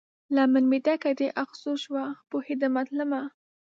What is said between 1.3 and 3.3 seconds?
اغزو شوه، پوهیدمه تلمه